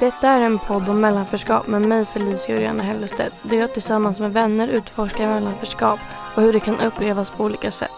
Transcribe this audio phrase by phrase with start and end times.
[0.00, 4.20] Detta är en podd om mellanförskap med mig Felicia och Rihanna Hellestedt där jag tillsammans
[4.20, 6.00] med vänner utforskar mellanförskap
[6.36, 7.90] och hur det kan upplevas på olika sätt.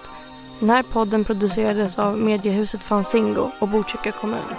[0.60, 4.54] Den här podden producerades av mediehuset Fanzingo och Botkyrka kommun.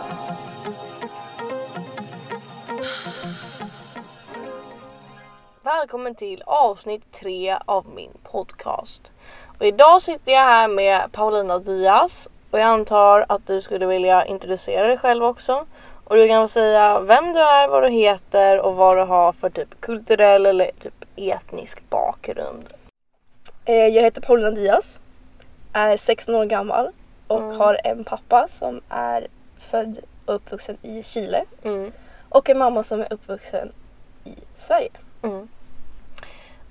[5.63, 9.11] Välkommen till avsnitt tre av min podcast.
[9.59, 14.25] Och idag sitter jag här med Paulina Diaz och jag antar att du skulle vilja
[14.25, 15.65] introducera dig själv också.
[16.03, 19.49] Och du kan säga vem du är, vad du heter och vad du har för
[19.49, 22.73] typ kulturell eller typ etnisk bakgrund.
[23.65, 24.99] Eh, Jag heter Paulina Diaz,
[25.73, 26.89] är 16 år gammal
[27.27, 27.59] och Mm.
[27.59, 29.27] har en pappa som är
[29.59, 31.91] född och uppvuxen i Chile Mm.
[32.29, 33.71] och en mamma som är uppvuxen
[34.23, 34.89] i Sverige.
[35.23, 35.47] Mm.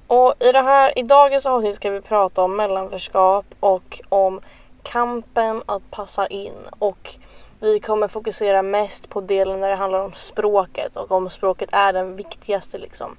[0.06, 4.40] Och i, det här, i dagens avsnitt ska vi prata om mellanförskap och om
[4.82, 6.54] kampen att passa in.
[6.78, 7.14] Och
[7.60, 11.92] vi kommer fokusera mest på delen när det handlar om språket och om språket är
[11.92, 13.16] den viktigaste liksom.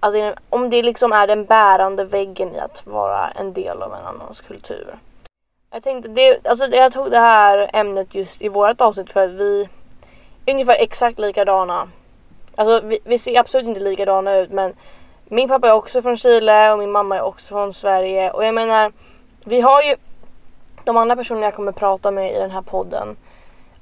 [0.00, 3.94] Att det, om det liksom är den bärande väggen i att vara en del av
[3.94, 4.98] en annans kultur.
[5.70, 9.30] Jag tänkte det, alltså jag tog det här ämnet just i vårt avsnitt för att
[9.30, 9.68] vi
[10.46, 11.88] är ungefär exakt likadana.
[12.56, 14.74] Alltså vi, vi ser absolut inte likadana ut men
[15.24, 18.54] min pappa är också från Chile och min mamma är också från Sverige och jag
[18.54, 18.92] menar
[19.44, 19.96] vi har ju
[20.90, 23.16] de andra personerna jag kommer prata med i den här podden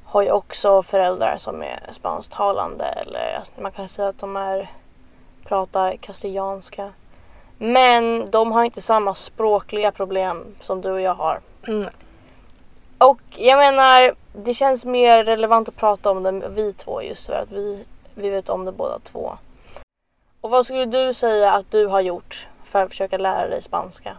[0.04, 4.70] har ju också föräldrar som är spansktalande eller man kan säga att de är
[5.44, 6.92] pratar castilianska.
[7.58, 11.40] Men de har inte samma språkliga problem som du och jag har.
[11.68, 11.88] Mm.
[12.98, 17.32] Och jag menar, det känns mer relevant att prata om det vi två just för
[17.32, 17.84] att vi,
[18.14, 19.32] vi vet om det båda två.
[20.40, 24.16] Och vad skulle du säga att du har gjort för att försöka lära dig spanska?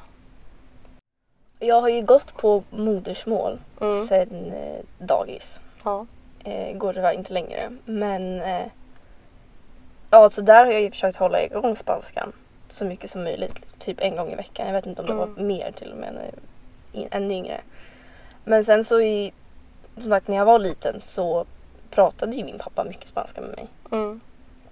[1.59, 4.05] Jag har ju gått på modersmål Mm.
[4.05, 5.61] sedan eh, dagis.
[5.83, 6.05] Ja.
[6.43, 7.69] Eh, går tyvärr inte längre.
[7.85, 8.65] Men eh,
[10.09, 12.31] ja, så där har jag ju försökt hålla igång spanskan
[12.69, 13.79] så mycket som möjligt.
[13.79, 14.65] Typ en gång i veckan.
[14.67, 15.33] Jag vet inte om det Mm.
[15.35, 17.61] var mer till och med när jag- i- ännu yngre.
[18.43, 19.31] Men sen så i,
[20.01, 21.45] som sagt när jag var liten så
[21.91, 23.67] pratade ju min pappa mycket spanska med mig.
[23.91, 24.19] Mm.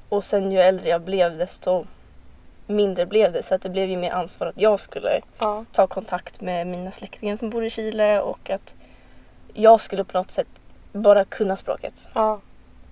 [0.09, 1.85] Och sen ju äldre jag blev desto
[2.67, 3.43] mindre blev det.
[3.43, 5.65] Så att det blev ju mer ansvar att jag skulle Ja.
[5.71, 8.73] ta kontakt med mina släktingar som bor i Chile och att
[9.53, 10.47] jag skulle på något sätt
[10.93, 12.07] bara kunna språket.
[12.13, 12.39] ja.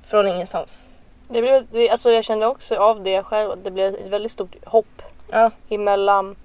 [0.08, 0.90] Från ingenstans.
[1.28, 4.32] Det blev, det, alltså jag kände också av det själv att det blev ett väldigt
[4.32, 6.36] stort hopp Ja, emellan.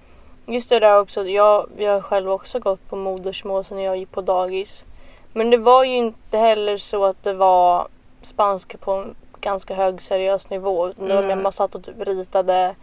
[0.47, 4.11] Just det där också, jag, jag har själv också gått på modersmål sen jag gick
[4.11, 4.85] på dagis.
[5.33, 7.89] Men det var ju inte heller så att det var
[8.23, 10.89] spanska på en ganska hög seriös nivå.
[10.89, 11.43] Utan det var mer Nej.
[11.43, 12.75] man satt och typ ritade,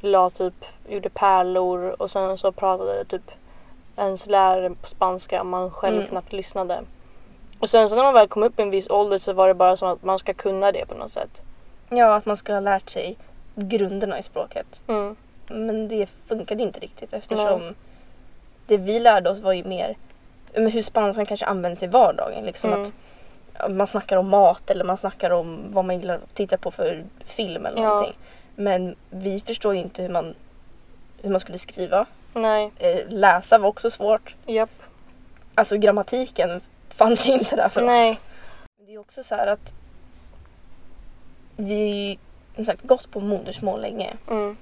[0.00, 0.54] la typ,
[0.88, 3.30] gjorde pärlor och sen så pratade typ
[3.96, 6.08] ens lärare på spanska och man själv Mm.
[6.08, 6.80] knappt lyssnade.
[7.58, 9.54] Och sen så när man väl kom upp i en viss ålder så var det
[9.54, 11.42] bara som att man ska kunna det på något sätt.
[11.88, 13.16] ja, att man skulle ha lärt sig
[13.54, 14.82] grunderna i språket.
[14.86, 15.16] Mm.
[15.48, 17.74] Men det funkade inte riktigt eftersom
[18.66, 19.96] det vi lärde oss var ju mer
[20.52, 22.44] hur spanskan kanske används i vardagen.
[22.44, 22.82] Liksom Mm.
[23.54, 26.70] att man snackar om mat eller man snackar om vad man gillar att titta på
[26.70, 27.88] för film eller Ja.
[27.88, 28.14] någonting.
[28.56, 30.34] Men vi förstår ju inte hur man,
[31.22, 32.06] hur man skulle skriva.
[32.32, 34.34] Nej, Eh, läsa var också svårt.
[34.46, 34.70] japp.
[35.54, 38.10] Alltså grammatiken fanns ju inte där för Nej.
[38.10, 38.18] oss.
[38.86, 39.74] Det är också så här att
[41.56, 42.18] vi
[42.50, 44.14] har som sagt gått på modersmål länge.
[44.30, 44.56] Mm.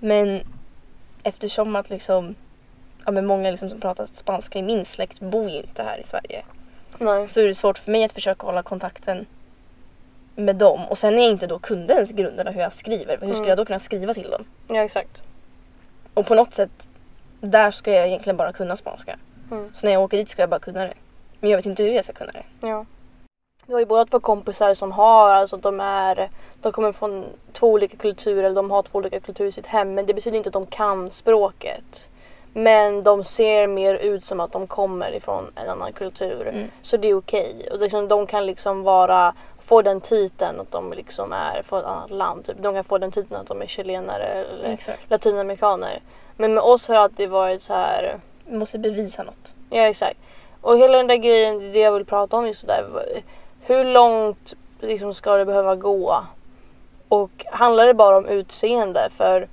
[0.00, 0.40] Men
[1.22, 2.34] eftersom att liksom
[3.04, 6.04] ja, men många liksom som pratar spanska i min släkt bor ju inte här i
[6.04, 6.44] Sverige.
[6.98, 7.28] Nej.
[7.28, 9.26] Så är det svårt för mig att försöka hålla kontakten
[10.34, 10.80] med dem.
[10.88, 13.48] Och sen jag inte då kunde ens grunderna hur jag skriver, hur skulle Mm.
[13.48, 14.44] jag då kunna skriva till dem?
[14.68, 15.22] Ja exakt.
[16.14, 16.88] Och på något sätt,
[17.40, 19.18] där ska jag egentligen bara kunna spanska.
[19.50, 19.70] Mm.
[19.74, 20.94] Så när jag åker dit ska jag bara kunna det.
[21.40, 22.66] Men jag vet inte hur jag ska kunna det.
[22.66, 22.84] Ja.
[23.66, 26.30] Vi har ju båda två kompisar som har, alltså de är,
[26.62, 30.06] de kommer från två olika kulturer, de har två olika kulturer i sitt hem men
[30.06, 32.08] det betyder inte att de kan språket.
[32.54, 36.46] Men de ser mer ut som att de kommer ifrån en annan kultur.
[36.48, 36.68] Mm.
[36.82, 37.68] Så det är okej.
[37.72, 41.86] Och liksom, de kan liksom vara, få den titeln att de liksom är från ett
[41.86, 42.44] annat land.
[42.46, 42.56] Typ.
[42.58, 45.10] De kan få den titeln att de är chilenare eller Exakt.
[45.10, 46.00] latinamerikaner.
[46.36, 49.54] Men med oss har det alltid varit så här Vi måste bevisa något.
[49.70, 50.18] Ja exakt.
[50.60, 52.84] Och hela den där grejen, det jag vill prata om just sådär.
[53.60, 56.24] Hur långt liksom ska det behöva gå?
[57.08, 59.08] Och handlar det bara om utseende?
[59.10, 59.48] För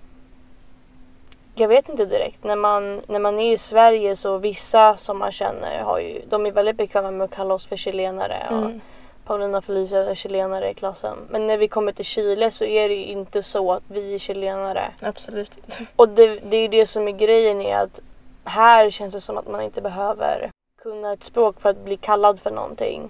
[1.55, 2.43] jag vet inte direkt.
[2.43, 6.45] När man, när man är i Sverige så vissa som man känner har ju, de
[6.45, 8.37] är väldigt bekväma med att kalla oss för chilenare.
[8.49, 8.81] Och Mm.
[9.29, 11.17] Paulina och Felicia är chilenare i klassen.
[11.29, 14.17] Men när vi kommer till Chile så är det ju inte så att vi är
[14.17, 14.91] chilenare.
[14.99, 15.85] Absolut inte.
[15.95, 17.99] Och det, det är det som är grejen är att
[18.43, 22.39] här känns det som att man inte behöver kunna ett språk för att bli kallad
[22.39, 23.09] för någonting.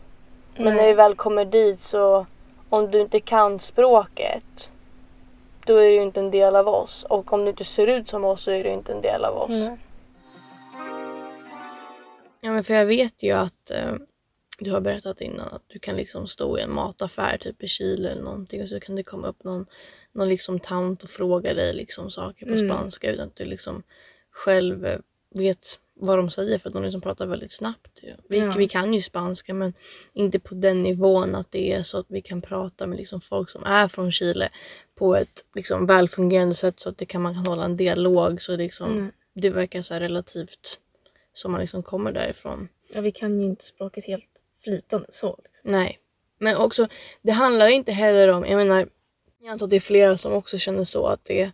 [0.55, 0.75] Men Nej.
[0.75, 2.25] när vi väl kommer dit så
[2.69, 4.71] om du inte kan språket
[5.65, 7.05] då är du ju inte en del av oss.
[7.09, 9.37] Och om du inte ser ut som oss så är du inte en del av
[9.37, 9.49] oss.
[9.49, 9.77] Nej.
[12.41, 13.93] Ja men för jag vet ju att eh,
[14.59, 18.09] du har berättat innan att du kan liksom stå i en mataffär typ i Chile
[18.09, 19.65] eller någonting och så kan det komma upp någon,
[20.13, 22.69] någon liksom tant och fråga dig liksom saker på Mm.
[22.69, 23.83] spanska utan att du liksom
[24.31, 24.87] själv
[25.35, 27.99] vet vad de säger för att de liksom pratar väldigt snabbt.
[28.29, 28.53] Vi, Ja.
[28.57, 29.73] vi kan ju spanska men
[30.13, 33.49] inte på den nivån att det är så att vi kan prata med liksom folk
[33.49, 34.49] som är från Chile
[34.95, 38.55] på ett liksom välfungerande sätt så att det kan, man kan hålla en dialog så
[38.57, 39.11] liksom, Mm.
[39.33, 40.79] det verkar så relativt
[41.33, 42.67] som man liksom kommer därifrån.
[42.93, 44.29] Ja, vi kan ju inte språket helt
[44.63, 45.39] flytande så.
[45.43, 45.71] Liksom.
[45.71, 45.99] Nej.
[46.37, 46.87] Men också,
[47.21, 48.89] det handlar inte heller om, jag menar,
[49.41, 51.51] jag antar att det är flera som också känner så att det,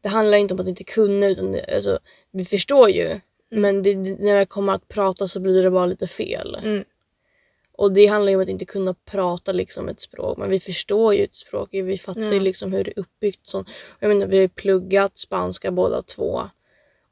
[0.00, 1.98] det handlar inte om att inte kunna utan det, alltså,
[2.30, 3.20] vi förstår ju.
[3.50, 6.54] Men det, när det kommer att prata så blir det bara lite fel.
[6.54, 6.84] Mm.
[7.72, 10.38] Och det handlar ju om att inte kunna prata liksom ett språk.
[10.38, 11.68] Men vi förstår ju ett språk.
[11.72, 12.40] Vi fattar ju Ja.
[12.40, 13.46] liksom hur det är uppbyggt.
[13.46, 13.64] Så,
[14.00, 16.42] jag menar, vi har ju pluggat spanska båda två.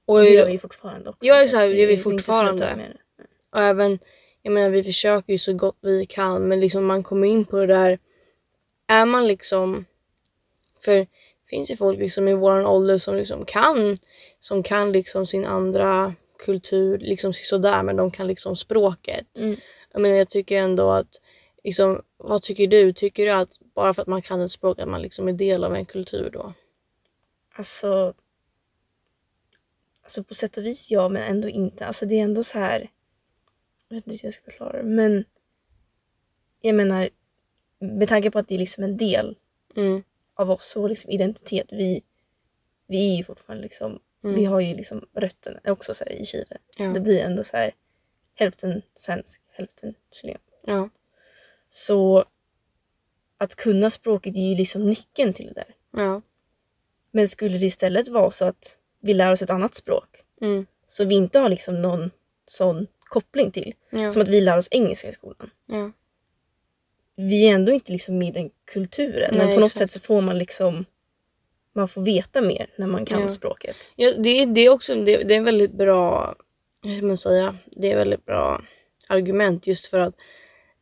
[0.06, 1.26] Och, det gör vi fortfarande också.
[1.26, 2.96] Ja, exakt, det gör vi fortfarande.
[3.50, 3.98] Och även,
[4.46, 7.56] jag menar vi försöker ju så gott vi kan men liksom man kommer in på
[7.56, 7.98] det där.
[8.86, 9.84] Är man liksom,
[10.84, 11.08] för det
[11.46, 13.98] finns ju folk liksom i våran ålder som liksom kan,
[14.40, 19.38] som kan liksom sin andra kultur liksom sådär men de kan liksom språket.
[19.38, 19.56] Mm.
[19.92, 21.20] Jag menar jag tycker ändå att,
[21.64, 22.92] liksom, vad tycker du?
[22.92, 25.64] Tycker du att bara för att man kan ett språk att man liksom är del
[25.64, 26.54] av en kultur då?
[27.54, 28.14] Alltså,
[30.02, 31.86] alltså på sätt och vis ja, men ändå inte.
[31.86, 32.90] Alltså det är ändå så här.
[33.88, 35.24] Jag vet inte hur jag ska förklara det, men
[36.60, 37.08] jag menar
[37.78, 39.36] med tanke på att det är liksom en del
[39.76, 40.02] Mm.
[40.34, 41.66] av oss, vår liksom identitet.
[41.70, 42.02] Vi,
[42.86, 44.36] vi är ju fortfarande liksom, Mm.
[44.36, 46.58] vi har ju liksom rötterna också så här, i Chile.
[46.78, 46.84] Ja.
[46.92, 47.74] Det blir ändå så här
[48.34, 50.38] hälften svensk, hälften chilen.
[50.66, 50.88] Ja.
[51.70, 52.24] Så
[53.38, 55.74] att kunna språket är ju liksom nyckeln till det där.
[56.02, 56.22] Ja.
[57.10, 60.66] Men skulle det istället vara så att vi lär oss ett annat språk Mm.
[60.86, 62.10] så vi inte har liksom någon
[62.46, 63.74] sån koppling till.
[63.90, 64.10] Ja.
[64.10, 65.50] Som att vi lär oss engelska i skolan.
[65.66, 65.92] ja.
[67.18, 69.34] Vi är ändå inte liksom i den kulturen.
[69.36, 69.92] men Nej, på något exakt.
[69.92, 70.84] sätt så får man liksom
[71.72, 73.28] man får veta mer när man kan Ja.
[73.28, 73.76] språket.
[73.96, 76.34] Ja, det, är- det är också det, det är en väldigt bra,
[76.82, 78.62] hur man säga, det är väldigt bra
[79.08, 80.14] argument just för att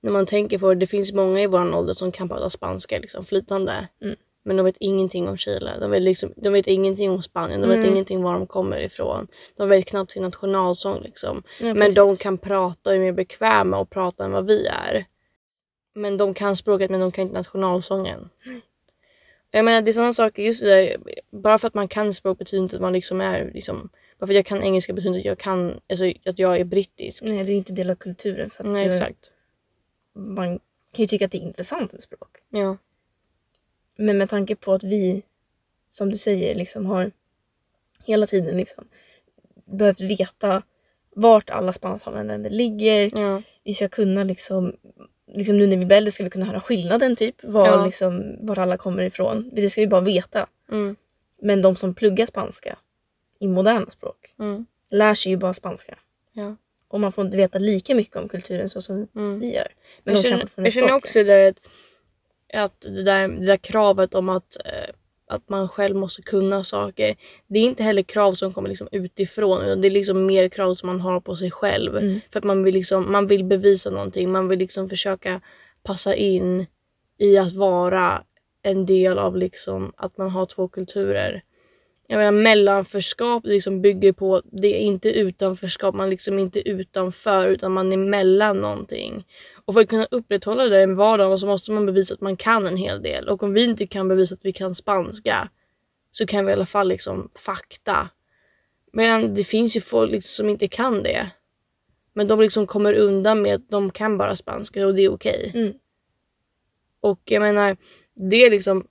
[0.00, 2.98] när man tänker på det, det finns många i vår ålder som kan prata spanska
[2.98, 3.88] liksom flytande.
[4.02, 4.16] Mm.
[4.46, 5.72] Men de vet ingenting om Chile.
[5.80, 7.60] De vet, liksom, de vet ingenting om Spanien.
[7.60, 7.90] De vet Mm.
[7.92, 9.26] ingenting var de kommer ifrån.
[9.56, 11.42] De vet knappt sin nationalsång liksom.
[11.60, 15.04] Ja, Men de kan prata och är mer bekväma att prata än vad vi är.
[15.94, 18.28] Men de kan språket men de kan inte nationalsången.
[19.50, 20.96] Jag menar det är sådana saker, just det där,
[21.30, 23.88] bara för att man kan språk betyder inte att man liksom är liksom,
[24.18, 26.64] bara för att jag kan engelska betyder inte att jag kan, alltså att jag är
[26.64, 27.22] brittisk.
[27.22, 28.50] Nej, det är inte del av kulturen.
[28.50, 29.30] För att Nej exakt.
[30.14, 30.48] Man
[30.92, 32.36] kan ju tycka att det är intressant med språk.
[32.48, 32.76] Ja.
[33.96, 35.22] Men med tanke på att vi,
[35.90, 37.10] som du säger, liksom har
[38.04, 38.84] hela tiden liksom
[39.64, 40.62] behövt veta
[41.16, 43.18] vart alla spansktalande länder ligger.
[43.20, 43.42] Ja.
[43.64, 44.76] Vi ska kunna liksom,
[45.26, 47.44] liksom nu när vi blir äldre ska vi kunna höra skillnaden typ.
[47.44, 47.84] Var, Ja.
[47.86, 49.50] liksom, var alla kommer ifrån.
[49.52, 50.46] Det ska vi bara veta.
[50.70, 50.96] Mm.
[51.42, 52.78] Men de som pluggar spanska
[53.38, 54.66] i moderna språk Mm.
[54.90, 55.98] lär sig ju bara spanska.
[56.32, 56.56] Ja.
[56.88, 59.40] Och man får inte veta lika mycket om kulturen så som Mm.
[59.40, 59.68] vi gör.
[60.04, 61.68] Men Jag känner, jag känner också där att,
[62.54, 64.94] att det, där, det där kravet om att, eh,
[65.28, 67.16] att man själv måste kunna saker.
[67.46, 70.74] Det är inte heller krav som kommer liksom utifrån utan det är liksom mer krav
[70.74, 71.96] som man har på sig själv.
[71.96, 72.20] Mm.
[72.32, 74.32] För att man vill, liksom, man vill bevisa någonting.
[74.32, 75.40] Man vill liksom försöka
[75.82, 76.66] passa in
[77.18, 78.22] i att vara
[78.62, 81.42] en del av liksom att man har två kulturer.
[82.06, 87.48] Jag menar mellanförskap liksom bygger på, det är inte utanförskap, man är liksom inte utanför
[87.48, 89.26] utan man är mellan någonting.
[89.64, 92.66] Och för att kunna upprätthålla det i vardagen så måste man bevisa att man kan
[92.66, 93.28] en hel del.
[93.28, 95.48] Och om vi inte kan bevisa att vi kan spanska
[96.10, 98.08] så kan vi i alla fall liksom fakta.
[98.92, 101.30] Men det finns ju folk liksom som inte kan det.
[102.12, 105.52] Men de liksom kommer undan med att de kan bara spanska och det är okej.
[105.54, 105.72] Mm.
[107.00, 107.76] Och jag menar,
[108.14, 108.86] det är liksom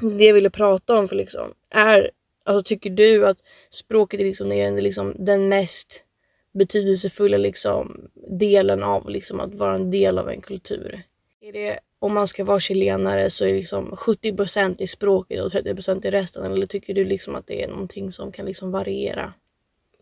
[0.00, 2.10] det jag ville prata om för liksom är,
[2.44, 3.38] alltså tycker du att
[3.70, 6.04] språket är liksom, är liksom den mest
[6.52, 11.02] betydelsefulla liksom delen av liksom att vara en del av en kultur?
[11.40, 16.06] Är det, om man ska vara chilenare så är liksom 70% i språket och 30%
[16.06, 19.32] i resten eller tycker du liksom att det är någonting som kan liksom variera?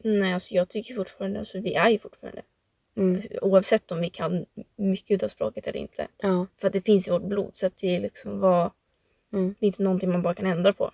[0.05, 2.43] Nej, alltså jag tycker fortfarande, alltså vi är ju fortfarande
[2.97, 3.23] Mm.
[3.43, 6.09] oavsett om vi kan mycket av språket eller inte.
[6.23, 6.47] Ja.
[6.61, 8.71] För att det finns i vårt blod så att det är liksom vad,
[9.33, 9.55] Mm.
[9.61, 10.90] det är inte någonting man bara kan ändra på.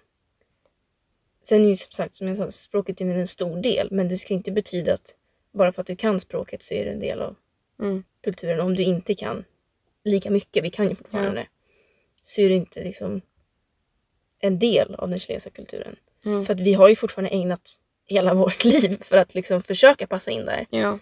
[1.42, 4.16] Sen är ju som sagt, som jag sa, språket är en stor del men det
[4.16, 5.14] ska inte betyda att
[5.54, 7.36] bara för att du kan språket så är det en del av
[7.80, 8.04] Mm.
[8.24, 8.60] kulturen.
[8.60, 9.44] Om du inte kan
[10.04, 11.46] lika mycket, vi kan ju fortfarande,
[12.22, 13.20] så är det inte liksom
[14.38, 15.96] en del av den chilenska kulturen.
[16.24, 16.44] Mm.
[16.46, 20.30] För att vi har ju fortfarande ägnat hela vårt liv för att liksom försöka passa
[20.30, 20.66] in där.
[20.70, 20.98] Ja.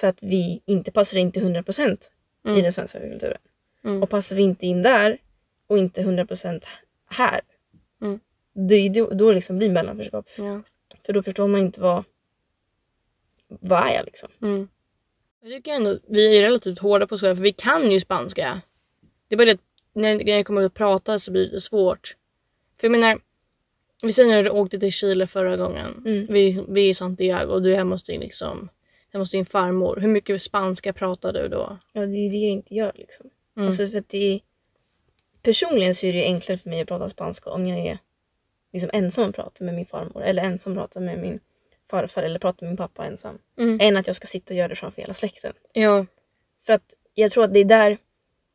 [0.00, 2.10] För att vi inte passar in till 100%
[2.44, 2.62] i Mm.
[2.62, 3.38] den svenska kulturen.
[3.84, 4.02] Mm.
[4.02, 5.18] Och passar vi inte in där
[5.66, 6.66] och inte 100%
[7.10, 7.40] här,
[8.02, 8.20] Mm.
[8.54, 8.62] då,
[9.08, 10.28] det- då liksom blir mellanförskap.
[10.38, 10.62] Ja.
[11.06, 12.04] För då förstår man inte vad,
[13.60, 14.28] vad är jag liksom.
[14.42, 14.68] Mm.
[15.42, 18.60] Jag tycker ändå vi är relativt hårda på Sverige för vi kan ju spanska.
[19.28, 19.60] Det är bara det att
[19.92, 22.16] när, när det kommer att prata så blir det svårt.
[22.80, 23.20] För jag menar,
[24.02, 26.02] vi säger när du åkte till Chile förra gången.
[26.06, 26.26] Mm.
[26.30, 28.68] Vi, vi är i Santiago och du är hemma hos din, liksom,
[29.12, 29.96] hemma hos din farmor.
[30.00, 31.78] Hur mycket spanska pratar du då?
[31.92, 33.30] Ja, det är ju det jag inte gör liksom.
[33.56, 33.66] Mm.
[33.66, 34.40] Alltså för att det är,
[35.42, 37.98] personligen så är det enklare för mig att prata spanska om jag är
[38.72, 41.40] liksom ensam och pratar med min farmor eller ensam pratar med min
[41.92, 43.38] farfar eller pratar med min pappa ensam.
[43.58, 43.78] Mm.
[43.80, 45.52] Än att jag ska sitta och göra det framför hela släkten.
[45.72, 46.06] Ja.
[46.66, 47.98] För att jag tror att det är där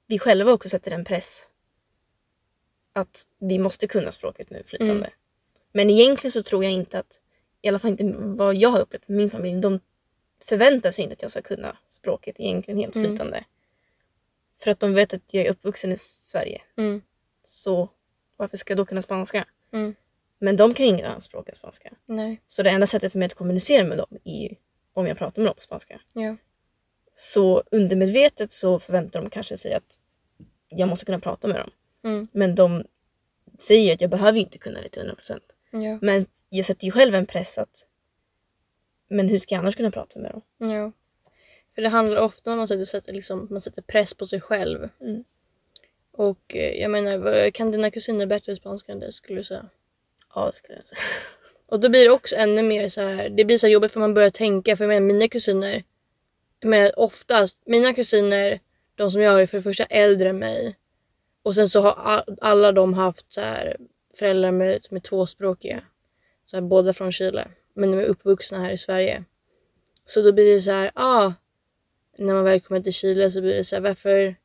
[0.08, 1.50] vi själva också sätter en press.
[2.94, 4.94] Att vi måste kunna språket nu flytande.
[4.94, 5.12] Mm.
[5.72, 7.22] Men egentligen så tror jag inte att,
[7.62, 9.80] i alla fall inte vad jag har upplevt med min familj, de
[10.46, 13.08] förväntar sig inte att jag ska kunna språket egentligen helt Mm.
[13.08, 13.44] flytande.
[14.64, 16.62] För att de vet att jag är uppvuxen i Sverige.
[16.78, 17.02] Mm.
[17.46, 17.90] Så
[18.38, 19.46] varför ska jag då kunna spanska?
[19.72, 19.96] Mm.
[20.40, 21.94] Men de kan ju annat språk än spanska.
[22.06, 22.42] Nej.
[22.48, 24.56] Så det enda sättet för mig att kommunicera med dem är ju
[24.94, 26.02] om jag pratar med dem på spanska.
[26.14, 26.36] Ja.
[27.16, 30.00] Så undermedvetet så förväntar de kanske sig att
[30.70, 31.72] jag måste kunna prata med dem.
[32.04, 32.28] Mm.
[32.32, 32.84] Men de
[33.60, 35.40] säger att jag behöver inte kunna det till 100%.
[35.72, 36.00] Ja.
[36.02, 37.86] Men jag sätter ju själv en press att
[39.08, 40.72] men hur ska jag annars kunna prata med dem?
[40.72, 40.92] Ja.
[41.76, 44.90] För det handlar ofta om att man sätter, liksom, man sätter press på sig själv.
[45.02, 45.24] Mm.
[46.12, 49.70] Och eh, jag menar, kan dina kusiner bättre spanska än det skulle du säga?
[50.38, 51.00] Ja, skulle jag säga.
[51.66, 53.30] Och då blir det också ännu mer så här.
[53.30, 54.78] Det blir så här jobbigt för man börjar tänka.
[54.78, 55.84] För jag menar, mina kusiner.
[56.64, 58.60] Men oftast, mina kusiner,
[58.96, 60.76] de som jag har är för det första äldre än mig.
[61.44, 63.78] Och sen så har alla de haft så här
[64.20, 65.84] föräldrar med, som är tvåspråkiga.
[66.46, 67.48] Så här, båda från Chile.
[67.74, 69.24] Men de är uppvuxna här i Sverige.
[70.06, 71.34] Så då blir det så här, ah.
[72.18, 74.36] När man väl kommer till Chile så blir det så här, varför,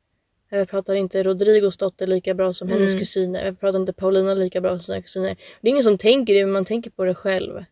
[0.59, 2.99] varför pratar inte Rodrigos dotter lika bra som hennes Mm.
[2.99, 3.43] kusiner?
[3.43, 5.35] Varför pratar inte Paulina lika bra som sina kusiner?
[5.61, 7.65] Det är ingen som tänker det, men man tänker på det själv.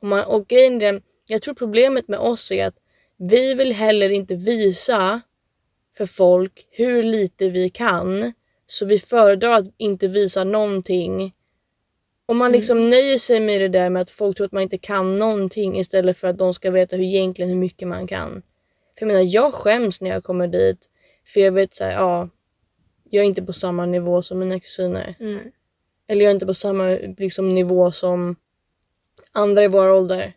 [0.00, 2.74] Och, man, och grejen är, jag tror problemet med oss är att
[3.16, 5.20] vi vill heller inte visa
[5.96, 8.32] för folk hur lite vi kan.
[8.66, 11.34] Så vi föredrar att inte visa någonting.
[12.26, 14.78] Och man liksom nöjer sig med det där med att folk tror att man inte
[14.78, 18.42] kan någonting istället för att de ska veta hur egentligen hur mycket man kan.
[18.98, 20.88] För jag menar, jag skäms när jag kommer dit.
[21.26, 22.28] För jag vet såhär, ja.
[23.10, 25.14] Jag är inte på samma nivå som mina kusiner.
[25.20, 25.38] Mm.
[26.08, 26.88] Eller jag är inte på samma
[27.18, 28.36] liksom, nivå som
[29.32, 30.32] andra i vår ålder.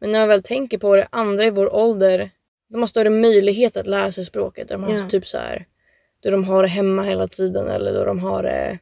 [0.00, 2.30] Men när man väl tänker på det, andra i vår ålder,
[2.68, 4.68] de har större möjlighet att lära sig språket.
[4.68, 5.08] De har Ja.
[5.08, 5.66] typ så här,
[6.20, 8.78] då de har det hemma hela tiden eller då de har det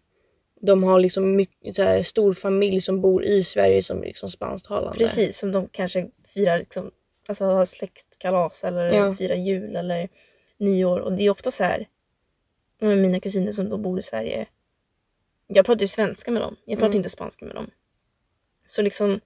[0.61, 4.99] de har liksom mycket, så här, stor familj som bor i Sverige som liksom spansktalande.
[4.99, 6.91] Precis, som de kanske firar liksom,
[7.29, 9.15] alltså har släktkalas eller Ja.
[9.15, 10.09] firar jul eller
[10.59, 11.01] nyår.
[11.01, 11.89] Och det är ofta så här,
[12.79, 14.47] men mina kusiner som då bor i Sverige,
[15.47, 16.97] jag pratar ju svenska med dem, jag pratar Mm.
[16.97, 17.71] inte spanska med dem.
[18.67, 19.21] Så liksom,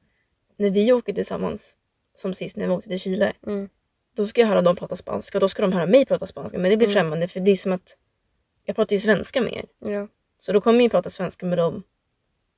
[0.56, 1.76] när vi åker tillsammans,
[2.14, 3.68] som sist när vi åkte till Chile, Mm.
[4.14, 6.58] då ska jag höra dem prata spanska och då ska de höra mig prata spanska.
[6.58, 6.94] Men det blir Mm.
[6.94, 7.96] främmande för det är som att
[8.64, 9.90] jag pratar ju svenska med er.
[9.90, 10.08] Ja.
[10.38, 11.82] Så då kommer jag ju prata svenska med dem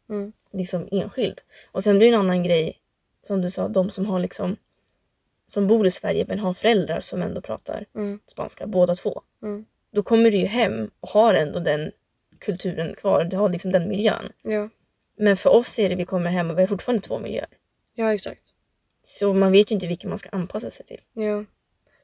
[0.09, 0.33] Mm.
[0.53, 1.45] liksom enskilt.
[1.73, 2.79] Och sen blir det en annan grej,
[3.23, 4.57] som du sa, de som har liksom
[5.53, 8.21] som bor i Sverige men har föräldrar som ändå pratar Mm.
[8.27, 9.23] spanska, båda två.
[9.43, 9.65] Mm.
[9.93, 11.93] Då kommer du ju hem och har ändå den
[12.39, 14.33] kulturen kvar, du har liksom den miljön.
[14.43, 14.69] Ja.
[15.17, 17.47] Men för oss är det vi kommer hem och vi har fortfarande två miljöer.
[17.95, 18.43] ja, exakt.
[19.03, 21.01] Så man vet ju inte vilken man ska anpassa sig till.
[21.13, 21.45] Ja.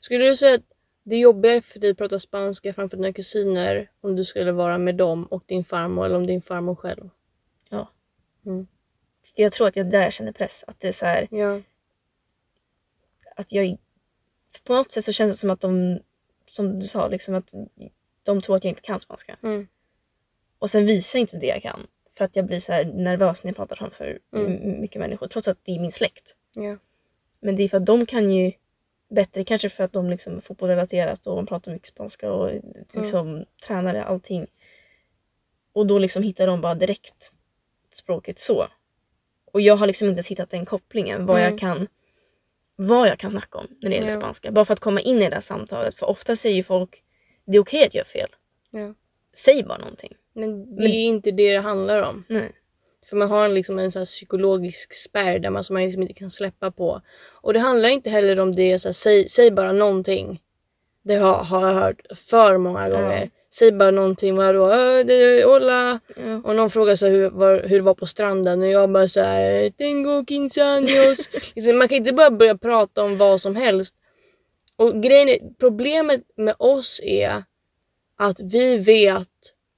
[0.01, 0.65] Skulle du säga att
[1.03, 4.79] det är jobbigare för dig att prata spanska framför dina kusiner om du skulle vara
[4.79, 7.11] med dem och din farmor eller om din farmor själv?
[9.25, 10.65] För jag tror att jag där känner press.
[10.67, 11.61] Att det är så här, Ja.
[13.39, 13.77] Att jag...
[14.65, 16.01] På något sätt så känns det som att de,
[16.51, 17.55] som du sa, liksom att
[18.23, 19.37] de tror att jag inte kan spanska.
[19.43, 19.69] Mm.
[20.59, 21.87] Och sen visar jag inte det jag kan.
[22.17, 24.81] För att jag blir så nervös när jag pratar framför Mm.
[24.81, 25.29] mycket människor.
[25.29, 26.37] Trots att det är min släkt.
[26.55, 26.77] Ja.
[27.41, 28.53] Men det är för att de kan ju
[29.11, 29.45] bättre.
[29.45, 32.51] Kanske för att de liksom är fotbollrelaterat och de pratar mycket spanska och
[32.93, 34.47] liksom tränare, allting.
[35.73, 37.35] Och då liksom hittar de bara direkt
[37.93, 38.69] språket så.
[39.53, 41.27] Och jag har liksom inte ens hittat den kopplingen.
[41.27, 41.51] Vad Mm.
[41.51, 41.87] jag kan
[42.81, 44.17] vad jag kan snacka om när det gäller Ja.
[44.21, 44.53] spanska.
[44.53, 45.95] Bara för att komma in i det här samtalet.
[45.95, 47.03] För ofta säger ju folk
[47.45, 48.29] det är okej att göra fel.
[48.71, 48.95] Ja.
[49.35, 50.13] Säg bara någonting.
[50.33, 52.25] Men det är inte det det handlar om.
[52.29, 52.53] Nej.
[53.07, 56.15] För man har liksom en så här psykologisk spärr där man, som man liksom inte
[56.15, 57.03] kan släppa på.
[57.43, 60.41] Och det handlar inte heller om det, så här, säg, säg bara någonting.
[61.09, 62.95] Det har, har jag hört för många Ja.
[63.01, 63.31] gånger.
[63.55, 64.71] Säg bara någonting, vadå?
[64.71, 66.01] Äh, det, hola.
[66.17, 66.41] Ja.
[66.45, 69.09] Och någon frågar så här hur, var, hur det var på stranden och jag bara
[69.09, 71.29] så här Tengo quince años.
[71.55, 73.95] liksom, man kan inte bara börja prata om vad som helst.
[74.77, 77.45] Och grejen är, problemet med oss är
[78.19, 79.29] att vi vet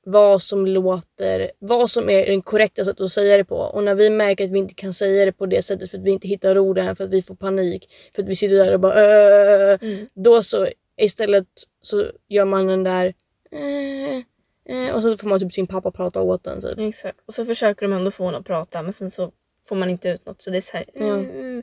[0.06, 3.56] vad som låter, vad som är den korrekta sättet att säga det på.
[3.56, 6.04] Och när vi märker att vi inte kan säga det på det sättet för att
[6.04, 8.80] vi inte hittar orden, för att vi får panik, för att vi sitter där och
[8.80, 10.06] bara äh, Mm.
[10.14, 11.46] Då så istället
[11.80, 13.14] så gör man den där
[13.50, 14.16] eh,
[14.64, 16.60] eh, och så får man typ sin pappa prata åt den.
[16.60, 16.78] Typ.
[16.78, 17.18] Exakt.
[17.26, 19.32] Och så försöker de ändå få honom att prata men sen så
[19.68, 20.86] får man inte ut något så det är så här.
[20.94, 21.04] Ja.
[21.04, 21.62] Mm, mm.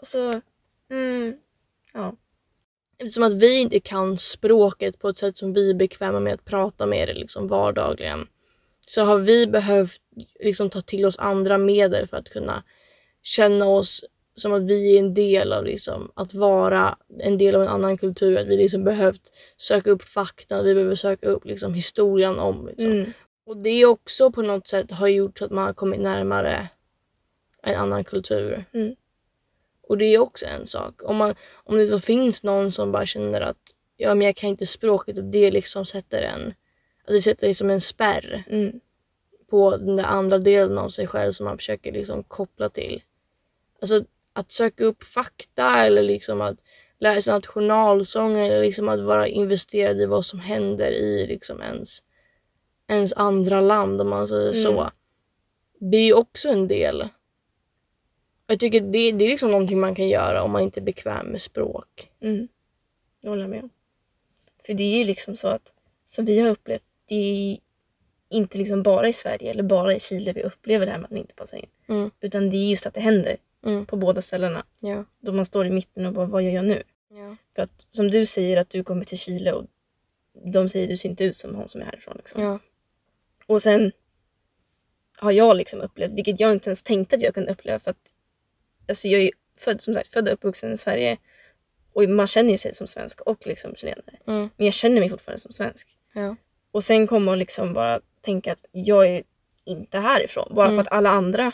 [0.00, 0.40] Och så...
[0.90, 1.36] Mm,
[1.94, 2.16] ja.
[2.98, 6.44] Eftersom att vi inte kan språket på ett sätt som vi är bekväma med att
[6.44, 8.28] prata med det liksom vardagligen.
[8.86, 10.02] Så har vi behövt
[10.40, 12.64] liksom ta till oss andra medel för att kunna
[13.22, 14.04] känna oss
[14.38, 17.98] som att vi är en del av liksom, att vara en del av en annan
[17.98, 18.38] kultur.
[18.38, 22.66] Att vi liksom behövt söka upp fakta, vi behöver söka upp liksom, historien om.
[22.66, 22.92] Liksom.
[22.92, 23.12] Mm.
[23.46, 26.68] Och det också på något sätt har gjort så att man har kommit närmare
[27.62, 28.64] en annan kultur.
[28.72, 28.94] Mm.
[29.88, 31.02] Och det är också en sak.
[31.02, 34.50] Om, man, om det så finns någon som bara känner att ja, men jag kan
[34.50, 36.48] inte språket och det liksom sätter en,
[37.04, 38.80] att det sätter liksom en spärr Mm.
[39.50, 43.02] på den där andra delen av sig själv som man försöker liksom koppla till.
[43.80, 44.04] Alltså
[44.38, 46.58] att söka upp fakta eller liksom att
[46.98, 52.02] lära sig nationalsång eller liksom att vara investerad i vad som händer i liksom ens,
[52.88, 54.80] ens andra land om man säger så.
[54.80, 54.92] Mm.
[55.80, 57.08] Det är ju också en del.
[58.46, 61.26] Jag tycker det, det är liksom någonting man kan göra om man inte är bekväm
[61.26, 62.10] med språk.
[62.20, 62.48] Mm.
[63.22, 63.70] Det håller jag med.
[64.66, 65.72] För det är ju liksom så att
[66.04, 67.58] som vi har upplevt, det är
[68.28, 71.10] inte liksom bara i Sverige eller bara i Chile vi upplever det här med att
[71.10, 71.70] man inte passar in.
[71.88, 72.10] Mm.
[72.20, 73.36] Utan det är just att det händer
[73.66, 73.86] Mm.
[73.86, 74.64] på båda ställena.
[74.80, 75.04] Ja.
[75.20, 76.82] Då man står i mitten och bara, vad gör jag nu?
[77.08, 77.36] Ja.
[77.54, 79.66] För att som du säger att du kommer till Chile och
[80.44, 82.16] de säger du ser inte ut som hon som är härifrån.
[82.16, 82.42] Liksom.
[82.42, 82.58] Ja.
[83.46, 83.92] Och sen
[85.16, 88.12] har jag liksom upplevt, vilket jag inte ens tänkte att jag kunde uppleva för att
[88.88, 91.16] alltså jag är född, som sagt, född och uppvuxen i Sverige
[91.92, 94.18] och man känner ju sig som svensk och liksom chilenare.
[94.26, 94.48] Mm.
[94.56, 95.88] Men jag känner mig fortfarande som svensk.
[96.12, 96.36] Ja.
[96.70, 99.22] Och sen kommer och liksom bara tänka att jag är
[99.64, 100.52] inte härifrån.
[100.54, 100.76] Bara Mm.
[100.76, 101.52] för att alla andra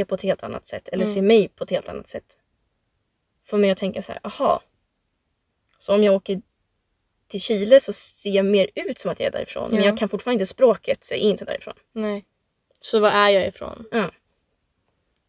[0.00, 1.14] är på ett helt annat sätt eller Mm.
[1.14, 2.38] ser mig på ett helt annat sätt.
[3.46, 4.62] Får mig att tänka så här, aha.
[5.78, 6.42] Så om jag åker
[7.28, 9.68] till Chile så ser jag mer ut som att jag är därifrån.
[9.70, 9.86] Men Ja.
[9.86, 11.74] jag kan fortfarande inte språket så jag är inte därifrån.
[11.92, 12.24] Nej.
[12.80, 13.84] Så var är jag ifrån?
[13.90, 14.10] Ja.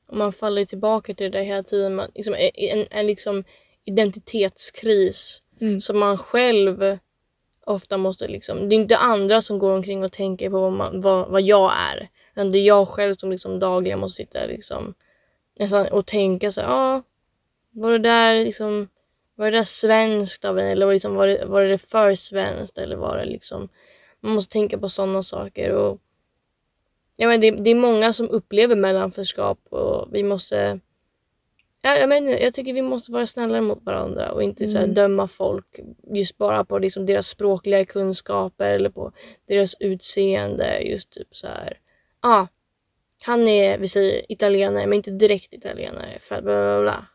[0.07, 1.95] Och man faller tillbaka till det hela tiden.
[1.95, 3.43] Man, liksom, en, en, en liksom
[3.85, 5.79] identitetskris Mm.
[5.79, 6.97] som man själv
[7.65, 8.69] ofta måste liksom.
[8.69, 11.71] Det är inte andra som går omkring och tänker på vad, man, vad, vad jag
[11.91, 12.09] är.
[12.39, 14.93] Utan det är jag själv som liksom dagligen måste sitta liksom,
[15.59, 17.01] nästan och tänka så här, ah,
[17.71, 18.87] var det där liksom
[19.35, 22.15] var det där svenskt av en eller var det, liksom, var, det, var det för
[22.15, 23.69] svenskt eller var det liksom
[24.19, 25.99] man måste tänka på sådana saker och
[27.17, 30.79] ja, men det, det är många som upplever mellanförskap och vi måste
[31.81, 34.93] ja, jag, men, jag tycker vi måste vara snällare mot varandra och inte så Mm.
[34.93, 35.79] döma folk
[36.13, 39.11] just bara på liksom, deras språkliga kunskaper eller på
[39.47, 40.81] deras utseende.
[40.81, 41.79] Just typ så här.
[42.19, 42.47] Ah,
[43.21, 47.05] han är, vi säger italienare men inte direkt italienare för att bla bla bla.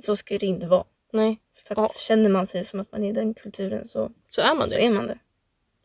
[0.00, 0.84] Så ska det inte vara.
[1.12, 1.88] Nej, För att Ja.
[2.00, 4.76] känner man sig som att man är i den kulturen så, så är man så
[4.76, 4.84] det.
[4.86, 5.18] är man det.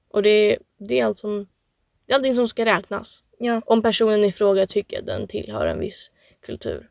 [0.10, 1.48] Och det, det är allt som
[2.06, 3.24] det är allting som ska räknas.
[3.38, 6.90] Ja, Om personen i fråga tycker att den tillhör en viss kultur.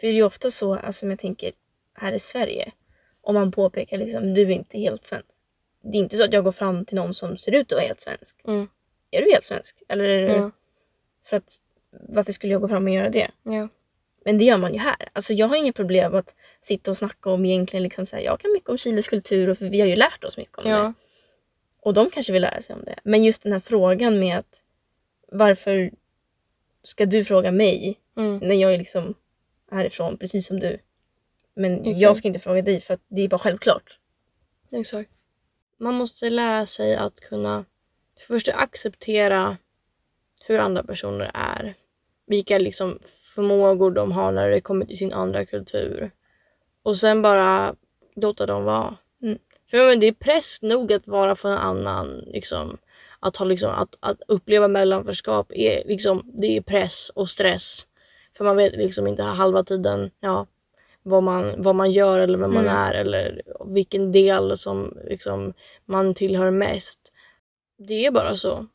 [0.00, 1.52] för det är ju ofta så, alltså om jag tänker
[1.94, 2.72] här i Sverige,
[3.20, 5.44] om man påpekar liksom du är inte helt svensk.
[5.82, 7.86] Det är inte så att jag går fram till någon som ser ut att vara
[7.86, 8.36] helt svensk.
[8.44, 8.68] Mm.
[9.10, 9.82] Är du helt svensk?
[9.88, 10.26] Eller är du...
[10.32, 10.50] Ja.
[11.24, 11.56] För att
[11.90, 13.30] varför skulle jag gå fram och göra det?
[13.42, 13.68] Ja.
[14.24, 15.08] Men det gör man ju här.
[15.12, 18.40] Alltså jag har inga problem att sitta och snacka om egentligen liksom så här, jag
[18.40, 20.70] kan mycket om Chiles kultur och för vi har ju lärt oss mycket om det.
[20.70, 20.92] Ja.
[21.80, 22.98] Och de kanske vill lära sig om det.
[23.04, 24.62] Men just den här frågan med att
[25.28, 25.90] varför
[26.82, 28.38] ska du fråga mig Mm.
[28.38, 29.14] när jag är liksom
[29.70, 30.78] härifrån precis som du.
[31.54, 32.00] Men Exakt.
[32.00, 33.98] jag ska inte fråga dig för att det är bara självklart.
[34.70, 35.10] Exakt.
[35.78, 37.64] Man måste lära sig att kunna
[38.18, 39.56] för det första acceptera
[40.46, 41.74] hur andra personer är.
[42.26, 42.98] Vilka liksom
[43.34, 46.10] förmågor de har när det kommer till sin andra kultur.
[46.82, 47.74] Och sen bara
[48.16, 48.96] låta dem vara.
[49.22, 49.38] Mm.
[49.70, 52.24] För men det är press nog att vara för en annan.
[52.26, 52.78] Liksom,
[53.20, 57.86] att, ha, liksom, att, att uppleva mellanförskap är, liksom, det är press och stress.
[58.36, 60.46] För man vet liksom inte halva tiden ja,
[61.02, 62.76] vad, man, vad man gör eller vem man Mm.
[62.76, 67.00] är eller vilken del som liksom, man tillhör mest.
[67.78, 68.66] Det är bara så.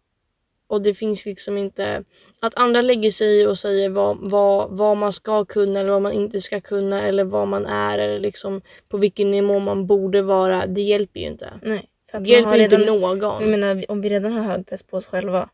[0.67, 2.03] Och det finns liksom inte
[2.41, 6.01] att andra lägger sig i och säger vad, vad, vad man ska kunna eller vad
[6.01, 10.21] man inte ska kunna eller vad man är eller liksom på vilken nivå man borde
[10.21, 10.65] vara.
[10.65, 11.53] Det hjälper ju inte.
[11.63, 11.89] Nej.
[12.11, 13.19] För Det hjälper har inte redan, någon.
[13.41, 15.49] Jag menar om vi redan har hög press på oss själva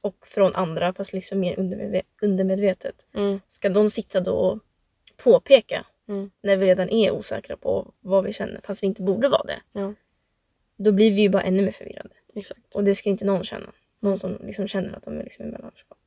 [0.00, 3.06] och från andra fast liksom mer undermedve- undermedvetet.
[3.14, 4.58] Mm, Ska de sitta då och
[5.16, 9.28] påpeka mm, när vi redan är osäkra på vad vi känner fast vi inte borde
[9.28, 9.60] vara det.
[9.72, 9.94] Ja.
[10.76, 12.08] Då blir vi ju bara ännu mer förvirrade.
[12.34, 12.74] exakt.
[12.74, 13.72] Och det ska inte någon känna.
[14.06, 15.98] Någon som liksom känner att de är liksom i mellanskap.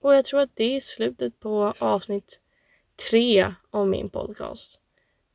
[0.00, 2.40] Och jag tror att det är slutet på avsnitt
[3.10, 4.80] tre av min podcast.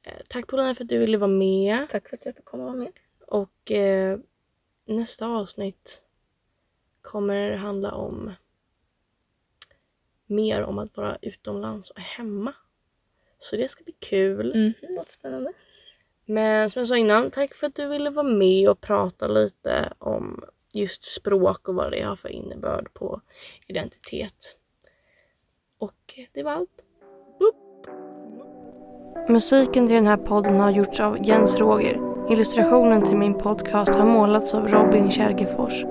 [0.03, 1.89] Eh, tack Paulina för att du ville vara med.
[1.89, 2.91] Tack för att jag fick komma vara med.
[3.27, 4.19] Och eh,
[4.85, 6.01] nästa avsnitt
[7.01, 8.31] kommer handla om
[10.25, 12.53] mer om att vara utomlands och hemma.
[13.39, 14.51] Så det ska bli kul.
[14.51, 15.53] Mm, låter spännande.
[16.25, 19.93] Men som jag sa innan, tack för att du ville vara med och prata lite
[19.97, 20.43] om
[20.75, 23.21] just språk och vad det har för innebörd på
[23.67, 24.57] identitet.
[25.79, 26.85] Och det var allt.
[27.39, 27.87] Boop.
[29.29, 31.99] Musiken till den här podden har gjorts av Jens Roger.
[32.29, 35.83] Illustrationen till min podcast har målats av Robin Kärgefors.